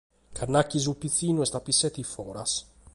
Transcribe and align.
Ca 0.35 0.45
nât 0.51 0.67
chi 0.69 0.79
su 0.83 0.93
pitzinnu 0.99 1.41
est 1.45 1.57
a 1.57 1.61
pisseta 1.65 1.99
in 2.03 2.07
foras. 2.13 2.51